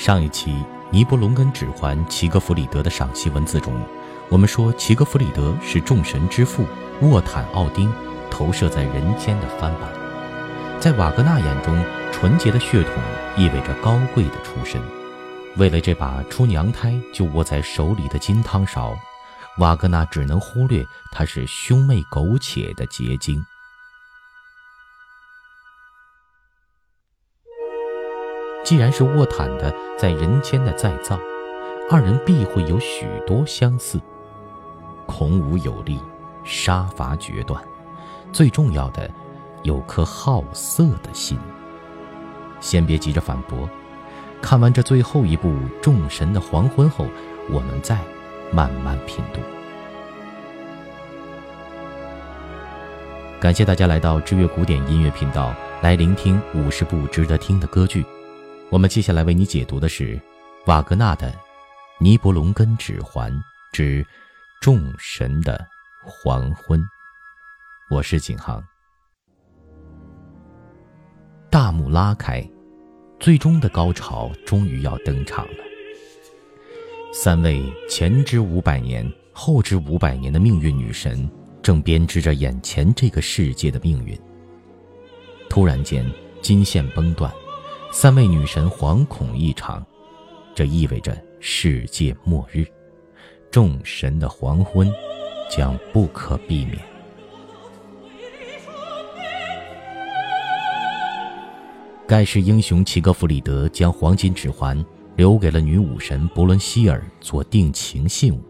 [0.00, 0.52] 上一期
[0.88, 3.78] 《尼伯龙根指环齐格弗里德》的赏析文字中，
[4.30, 6.64] 我们说齐格弗里德是众神之父
[7.02, 7.92] 沃坦奥丁
[8.30, 9.92] 投射在人间的翻版。
[10.80, 12.94] 在瓦格纳眼中，纯洁的血统
[13.36, 14.80] 意味着高贵的出身。
[15.58, 18.96] 为了这把出娘胎就握在手里的金汤勺，
[19.58, 20.82] 瓦格纳只能忽略
[21.12, 23.44] 它是兄妹苟且的结晶。
[28.62, 31.18] 既然是沃坦的在人间的再造，
[31.90, 34.00] 二人必会有许多相似。
[35.06, 35.98] 孔武有力，
[36.44, 37.60] 杀伐决断，
[38.32, 39.10] 最重要的，
[39.64, 41.38] 有颗好色的心。
[42.60, 43.68] 先别急着反驳，
[44.40, 45.48] 看完这最后一部
[45.80, 47.06] 《众神的黄昏》后，
[47.50, 47.98] 我们再
[48.52, 49.40] 慢慢品读。
[53.40, 58.04] 感谢大家来到知乐古典音乐频道，来聆听五十部值得听的歌剧。
[58.70, 60.18] 我们接下来为你解读的是
[60.66, 61.28] 瓦格纳的
[61.98, 63.32] 《尼伯龙根指环
[63.72, 64.06] 之
[64.60, 65.66] 众神的
[66.04, 66.78] 黄昏》。
[67.90, 68.62] 我是景航。
[71.50, 72.48] 大幕拉开，
[73.18, 75.64] 最终的高潮终于要登场了。
[77.12, 81.28] 三位前知五百年、后知五百年的命运女神
[81.60, 84.16] 正编织着眼前这个世界的命运。
[85.48, 86.08] 突然间，
[86.40, 87.32] 金线崩断。
[87.92, 89.84] 三位女神惶恐异常，
[90.54, 92.64] 这意味着世界末日，
[93.50, 94.90] 众神的黄昏
[95.50, 96.78] 将不可避免。
[102.06, 104.82] 盖世英雄齐格弗里德将黄金指环
[105.16, 108.40] 留给了女武神伯伦希尔做定情信物，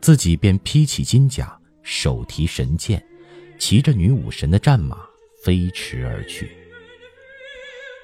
[0.00, 3.04] 自己便披起金甲，手提神剑，
[3.58, 4.98] 骑着女武神的战马
[5.42, 6.50] 飞驰而去。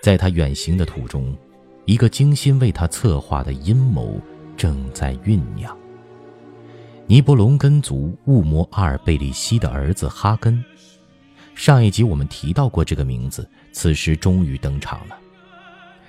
[0.01, 1.37] 在他远行的途中，
[1.85, 4.19] 一个精心为他策划的阴谋
[4.57, 5.77] 正在酝酿。
[7.07, 10.65] 尼伯龙根族雾魔阿尔贝利西的儿子哈根，
[11.55, 15.19] 上一集我们提到过这个名字，此时终于登场了。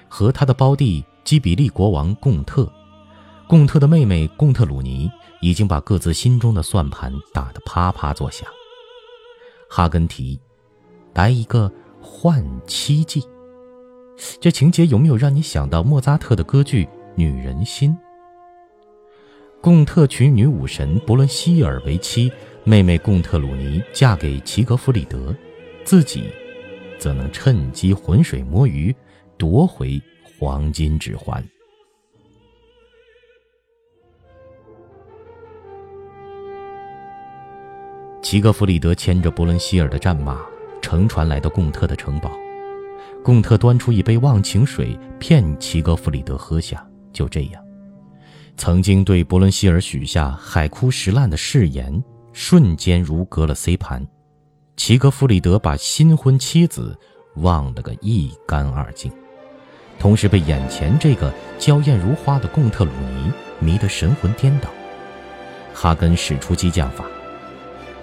[0.07, 2.71] 和他的胞弟基比利国王贡特，
[3.47, 5.09] 贡特的妹妹贡特鲁尼
[5.41, 8.47] 已经把各自心中的算盘打得啪啪作响。
[9.69, 10.39] 哈根提，
[11.13, 13.21] 来一个换妻计。
[14.39, 17.91] 这情节有没有让你想到莫扎特的歌剧《女人心》？
[19.61, 22.31] 贡特娶女武神伯伦希尔为妻，
[22.63, 25.35] 妹妹贡特鲁尼嫁给齐格弗里德，
[25.83, 26.29] 自己
[26.97, 28.95] 则能趁机浑水摸鱼，
[29.37, 31.43] 夺回黄金指环。
[38.21, 40.41] 齐格弗里德牵着伯伦希尔的战马，
[40.81, 42.31] 乘船来到贡特的城堡。
[43.23, 46.85] 贡特端出一杯忘情水，骗齐格弗里德喝下。
[47.13, 47.61] 就这样，
[48.55, 52.01] 曾经对伯伦希尔许下海枯石烂的誓言，
[52.31, 54.07] 瞬间如隔了 C 盘。
[54.77, 56.97] 齐格弗里德把新婚妻子
[57.35, 59.11] 忘了个一干二净，
[59.99, 64.69] 同时被眼前这个娇艳如花的贡特鲁尼迷得神魂颠倒。
[65.73, 67.05] 哈根使出激将法，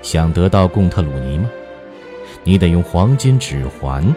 [0.03, 1.49] 想得到贡特鲁尼吗？
[2.45, 4.15] 你得用黄金指环。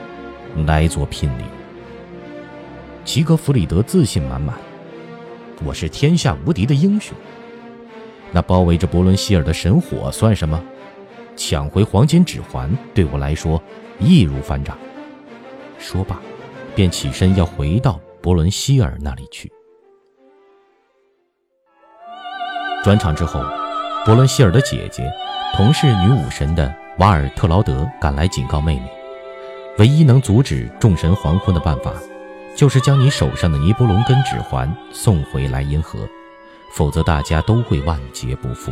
[0.65, 1.43] 来做聘礼。
[3.03, 4.55] 齐格弗里德自信满满
[5.65, 7.15] ：“我是天下无敌的英雄。
[8.31, 10.61] 那包围着伯伦希尔的神火算什么？
[11.35, 13.61] 抢回黄金指环对我来说
[13.99, 14.77] 易如反掌。”
[15.79, 16.19] 说罢，
[16.75, 19.51] 便起身要回到伯伦希尔那里去。
[22.83, 23.43] 转场之后，
[24.05, 25.11] 伯伦希尔的姐姐，
[25.55, 29.00] 同是女武神的瓦尔特劳德赶来警告妹妹。
[29.77, 31.93] 唯一能阻止众神黄昏的办法，
[32.55, 36.07] 就是将你手上的尼伯龙根指环送回莱茵河，
[36.73, 38.71] 否则大家都会万劫不复。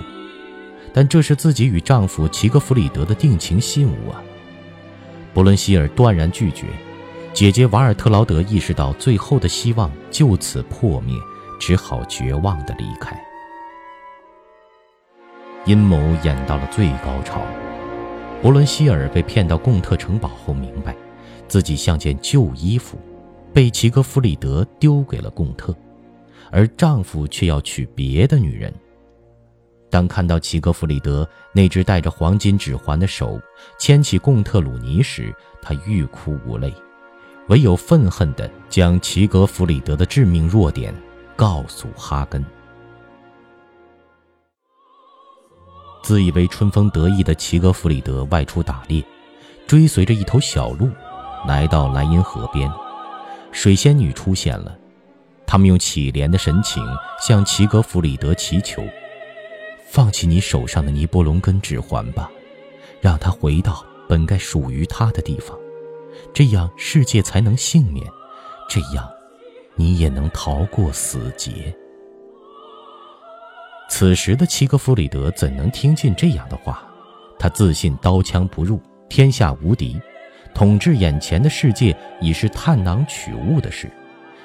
[0.93, 4.21] 但这是自己与丈夫齐格弗里德的定情信物啊！
[5.33, 6.65] 伯伦希尔断然拒绝。
[7.31, 11.15] 姐姐瓦尔特劳德意识到最后的希望就此破灭，
[11.59, 13.15] 只好绝望地离开。
[15.65, 17.41] 阴谋演到了最高潮。
[18.41, 20.95] 伯伦希尔被骗到贡特城堡后，明白
[21.47, 22.97] 自己像件旧衣服，
[23.53, 25.75] 被齐格弗里德丢给了贡特，
[26.49, 28.73] 而丈夫却要娶别的女人。
[29.89, 33.41] 当看到齐格弗里德那只带着黄金指环的手
[33.77, 36.73] 牵起贡特鲁尼时，他欲哭无泪，
[37.49, 40.93] 唯有愤恨地将齐格弗里德的致命弱点
[41.35, 42.45] 告诉哈根。
[46.09, 49.03] 自以为春风得意的齐格弗里德外出打猎，
[49.67, 50.89] 追随着一头小鹿，
[51.47, 52.67] 来到莱茵河边。
[53.51, 54.75] 水仙女出现了，
[55.45, 56.83] 他们用乞怜的神情
[57.21, 58.83] 向齐格弗里德祈求
[59.85, 62.27] ：“放弃你手上的尼伯龙根指环吧，
[62.99, 65.55] 让他回到本该属于他的地方，
[66.33, 68.03] 这样世界才能幸免，
[68.67, 69.07] 这样，
[69.75, 71.71] 你也能逃过死劫。”
[73.89, 76.81] 此时的齐格弗里德怎能听进这样的话？
[77.37, 79.99] 他自信刀枪不入，天下无敌，
[80.53, 83.89] 统治眼前的世界已是探囊取物的事。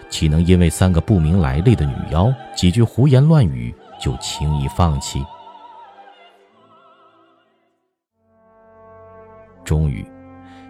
[0.09, 5.25] 岂能因为三个不明来历的女妖几句胡言乱语就轻易放弃？
[9.65, 10.07] 终于，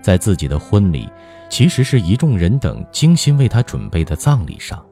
[0.00, 1.08] 在自己的婚礼，
[1.50, 4.84] 其实是一众人等精心为他准备的葬礼上，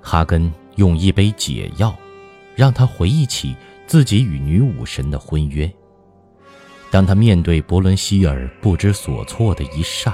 [0.00, 1.94] 哈根用一杯解药，
[2.54, 3.56] 让他回忆起
[3.86, 5.70] 自己与女武神的婚约。
[6.90, 10.12] 当他面对伯伦希尔不知所措的一霎，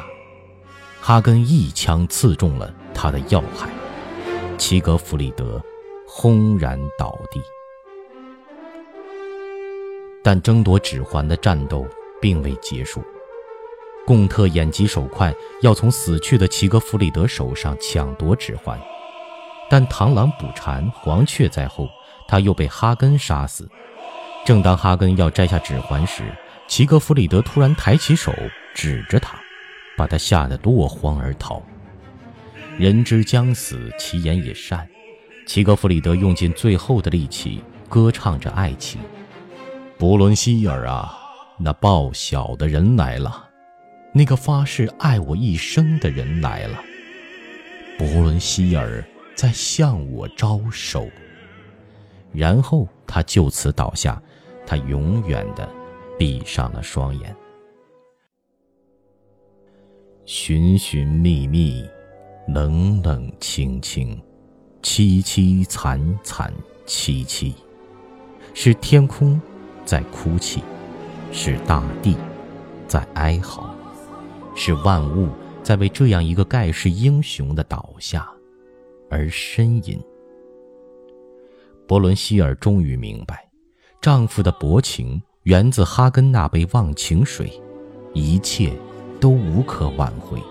[1.00, 2.72] 哈根一枪刺中了。
[2.98, 3.68] 他的要害，
[4.56, 5.62] 齐格弗里德
[6.08, 7.40] 轰然倒地。
[10.24, 11.86] 但争夺指环的战斗
[12.22, 13.02] 并未结束。
[14.06, 18.80] 贡特眼疾手快，要从死去的齐格弗里德手上抢夺指环，
[19.68, 21.88] 但螳螂捕蝉，黄雀在后，
[22.28, 23.68] 他又被哈根杀死。
[24.44, 26.22] 正当哈根要摘下指环时，
[26.68, 28.32] 齐格弗里德突然抬起手
[28.74, 29.38] 指着他，
[29.96, 31.62] 把他吓得落荒而逃。
[32.78, 34.86] 人之将死，其言也善。
[35.46, 39.00] 齐格弗里德用尽最后的力气，歌唱着爱情。
[39.98, 41.16] 伯伦希尔啊，
[41.58, 43.48] 那报晓的人来了，
[44.12, 46.78] 那个发誓爱我一生的人来了。
[47.96, 49.02] 伯伦希尔
[49.34, 51.08] 在向我招手。
[52.32, 54.22] 然后他就此倒下，
[54.66, 55.68] 他永远的
[56.18, 57.34] 闭上了双眼。
[60.24, 61.84] 寻寻觅觅。
[62.48, 64.16] 冷冷清清，
[64.80, 67.52] 凄凄惨惨戚戚，
[68.54, 69.40] 是天空
[69.84, 70.62] 在哭泣，
[71.32, 72.16] 是大地
[72.86, 73.74] 在哀嚎，
[74.54, 75.28] 是万物
[75.60, 78.30] 在为这样一个盖世英雄的倒下
[79.10, 80.00] 而呻吟。
[81.86, 83.48] 伯伦希尔终于明白，
[84.00, 87.52] 丈夫的薄情源自哈根那杯忘情水，
[88.12, 88.72] 一切
[89.20, 90.42] 都无可挽回。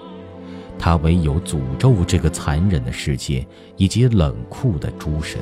[0.79, 3.45] 他唯有诅咒这个残忍的世界
[3.75, 5.41] 以及冷酷的诸神。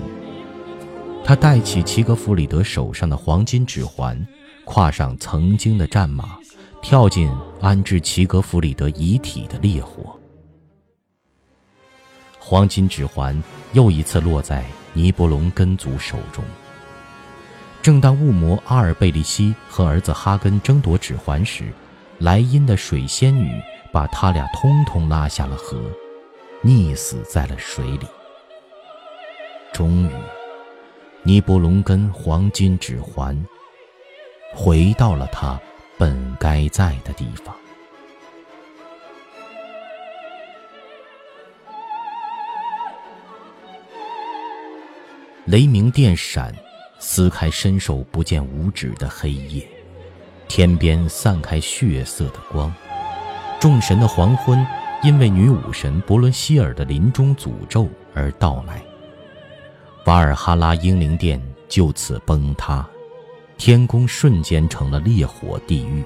[1.24, 4.25] 他带起齐格弗里德手上的黄金指环，
[4.66, 6.38] 跨上曾经的战马，
[6.81, 7.30] 跳进
[7.62, 10.19] 安置齐格弗里德遗体的烈火。
[12.39, 13.42] 黄金指环
[13.74, 16.44] 又一次落在尼伯龙根族手中。
[17.81, 21.74] 正当雾魔阿尔贝利西和儿子哈根争夺指环时，
[22.19, 23.62] 莱茵的水仙女。
[23.92, 25.80] 把他俩通通拉下了河，
[26.63, 28.07] 溺死在了水里。
[29.72, 30.10] 终于，
[31.22, 33.39] 尼伯龙根黄金指环
[34.51, 35.62] 回到了他
[35.96, 37.56] 本该在的地方。
[45.45, 46.55] 雷鸣电闪，
[47.00, 49.67] 撕开伸手不见五指的黑夜，
[50.47, 52.73] 天边散开血色的光。
[53.59, 54.65] 众神的黄昏，
[55.03, 58.81] 因为女武神伯伦希尔的临终诅咒而到来。
[60.05, 62.88] 瓦尔哈拉英灵殿就此崩塌，
[63.57, 66.01] 天宫瞬间成了烈火地狱，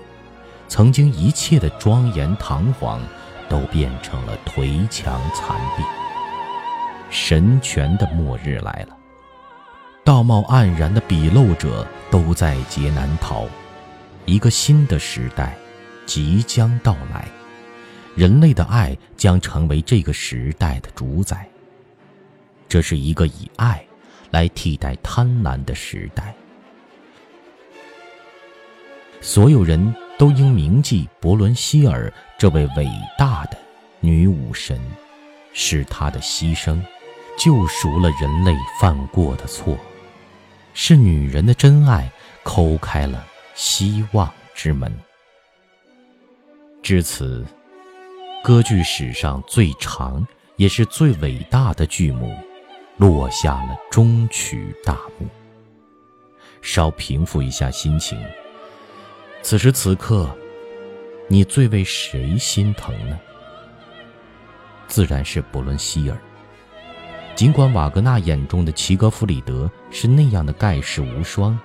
[0.68, 3.00] 曾经一切的庄严堂皇，
[3.48, 5.84] 都变成了颓墙残壁。
[7.12, 8.97] 神权的末日来了，
[10.08, 13.46] 道貌岸然的鄙陋者都在劫难逃，
[14.24, 15.54] 一个新的时代
[16.06, 17.28] 即将到来。
[18.16, 21.46] 人类的爱将成为这个时代的主宰。
[22.70, 23.86] 这是一个以爱
[24.32, 26.34] 来替代贪婪的时代。
[29.20, 33.58] 所有人都应铭记伯伦希尔这位伟大的
[34.00, 34.80] 女武神，
[35.52, 36.82] 是她的牺牲
[37.38, 39.78] 救赎了人类犯过的错，
[40.80, 42.08] 是女人的真爱
[42.44, 44.96] 抠开了希望之门。
[46.84, 47.44] 至此。
[48.44, 52.34] 歌剧史上最长也是最伟大的剧目，
[52.96, 55.28] 落下了终曲大幕。
[56.62, 58.18] 稍平复一下心情。
[59.42, 60.34] 此时此刻，
[61.28, 63.20] 你最为谁心疼呢？
[64.88, 66.18] 自然是伯伦希尔。
[67.38, 71.56] 尽管瓦格纳眼中的齐格弗里德是那样的盖世无双，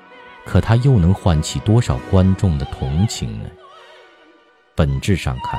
[0.44, 3.48] 可他又能唤起多少观众的同情呢？
[4.74, 5.58] 本质上看。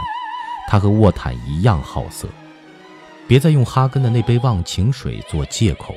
[0.68, 2.28] 他和沃坦一样好色，
[3.28, 5.96] 别再用哈根的那杯忘情水做借口，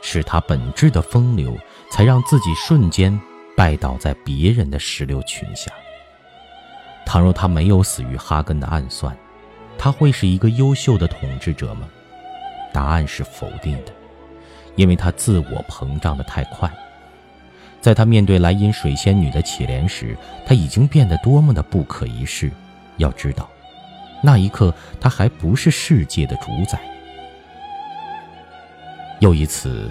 [0.00, 1.54] 是他本质的风流，
[1.90, 3.18] 才让自己瞬间
[3.54, 5.70] 拜倒在别人的石榴裙下。
[7.04, 9.14] 倘若他没有死于哈根的暗算，
[9.76, 11.86] 他会是一个优秀的统治者吗？
[12.72, 13.92] 答案是否定的，
[14.76, 16.70] 因为他自我膨胀的太快。
[17.80, 22.50] 在他面对莱茵水仙女的乞怜时，他已经变得多么的不可一世。
[22.98, 23.48] 要知道，
[24.22, 26.78] 那一刻他还不是世界的主宰。
[29.20, 29.90] 又一次，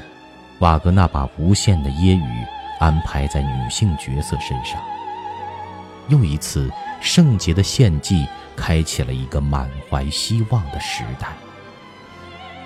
[0.60, 2.46] 瓦格纳把无限的揶揄
[2.80, 4.80] 安排在女性角色身上。
[6.08, 6.72] 又一次，
[7.02, 11.30] 圣洁的献祭开启了一个满怀希望的时代，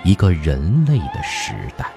[0.04, 1.90] 一个人类的时代。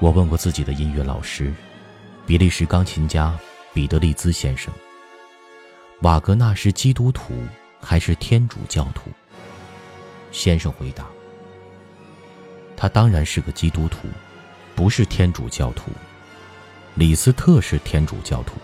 [0.00, 1.54] 我问过自己的音乐老师，
[2.26, 3.32] 比利时钢琴家
[3.72, 4.74] 彼得利兹先生
[6.02, 7.46] ：“瓦格纳是基督徒
[7.80, 9.08] 还是天主教徒？”
[10.32, 11.06] 先生回答
[12.76, 14.08] ：“他当然是个基督徒，
[14.74, 15.92] 不是天主教徒。
[16.96, 18.56] 李斯特是天主教徒。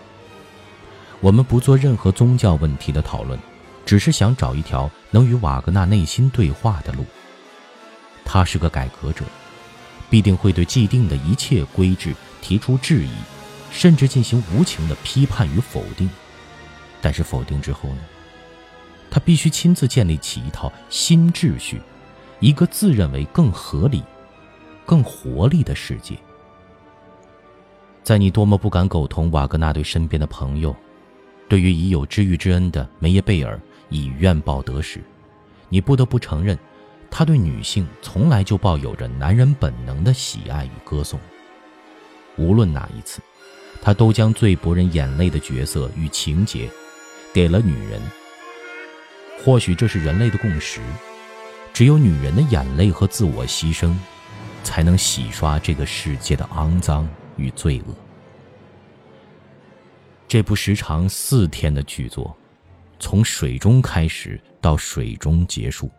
[1.21, 3.39] 我们不做任何宗教问题的讨论，
[3.85, 7.05] 只是想找一条能与瓦格纳内心对话的路。
[8.25, 9.23] 他是个改革者。”
[10.11, 13.11] 必定会对既定的一切规制提出质疑，
[13.71, 16.09] 甚至进行无情的批判与否定。
[17.01, 18.01] 但是否定之后呢？
[19.09, 21.81] 他必须亲自建立起一套新秩序，
[22.41, 24.03] 一个自认为更合理、
[24.85, 26.17] 更活力的世界。
[28.03, 30.75] 在你多么不敢苟同瓦格纳对身边的朋友，
[31.51, 35.03] 对于已有知遇之恩的梅耶贝尔以怨报德时，
[35.67, 36.57] 你不得不承认。
[37.09, 41.19] 他对女性从来就抱有着男人本能的喜爱与歌颂。
[42.37, 43.19] 无论哪一次，
[43.81, 46.69] 他都将最博人眼泪的角色与情节
[47.33, 48.01] 给了女人。
[49.43, 50.79] 或许这是人类的共识：
[51.73, 53.93] 只有女人的眼泪和自我牺牲，
[54.63, 57.05] 才能洗刷这个世界的肮脏
[57.35, 57.93] 与罪恶。
[60.31, 62.33] 这部时长四天的剧作，
[62.99, 65.91] 从水中开始到水中结束。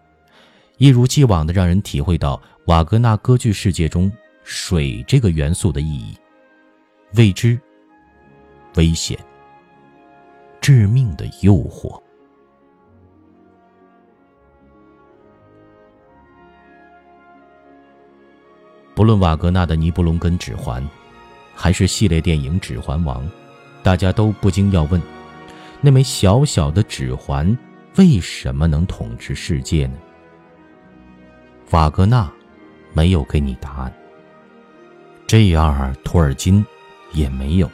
[0.79, 4.11] 一如既往的让人体会到瓦格纳歌剧世界中
[4.43, 6.17] 水这个元素的意义，
[7.15, 7.61] 未知、
[8.77, 9.19] 危险、
[10.63, 12.03] 致命的诱惑。
[18.95, 20.83] 不论瓦格纳的《尼布龙根指环》，
[21.55, 23.23] 还是系列电影《指环王》，
[23.83, 25.01] 大家都不禁要问：
[25.81, 27.57] 那枚小小的指环
[27.97, 29.99] 为什么能统治世界呢？
[31.71, 32.31] 瓦格纳
[32.93, 33.93] 没有给你答案
[35.27, 35.95] ，J.R.
[36.05, 36.65] 托尔金
[37.13, 37.71] 也没有，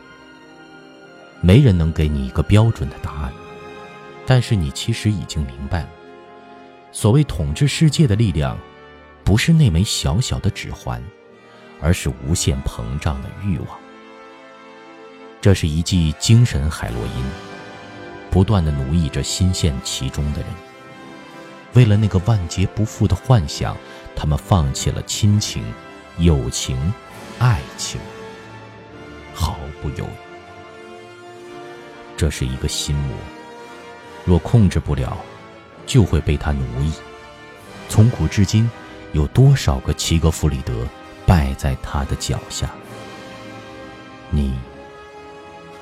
[1.40, 3.32] 没人能给你一个标准的答案。
[4.24, 5.88] 但是你其实已经明白了，
[6.92, 8.56] 所谓统治世界的力量，
[9.24, 11.02] 不是那枚小小的指环，
[11.80, 13.68] 而是无限膨胀的欲望。
[15.48, 17.24] 这是一记精神海洛因，
[18.30, 20.48] 不断的奴役着深陷其中的人。
[21.72, 23.74] 为了那个万劫不复的幻想，
[24.14, 25.64] 他们放弃了亲情、
[26.18, 26.92] 友情、
[27.38, 27.98] 爱情，
[29.32, 30.08] 毫不犹豫。
[32.14, 33.16] 这是一个心魔，
[34.26, 35.16] 若控制不了，
[35.86, 36.92] 就会被他奴役。
[37.88, 38.70] 从古至今，
[39.14, 40.86] 有多少个齐格弗里德
[41.24, 42.70] 败在他的脚下？
[44.28, 44.52] 你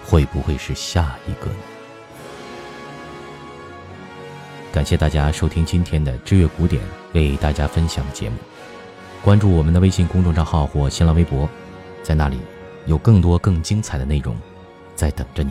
[0.09, 1.57] 会不会是下一个呢？
[4.73, 6.81] 感谢大家收听今天的知乐古典
[7.13, 8.37] 为大家分享的节目，
[9.25, 11.49] 关注我们的微信公众账号或新浪微博，
[12.05, 12.39] 在那里
[12.87, 14.37] 有更多更精彩的内容
[14.95, 15.51] 在等着你。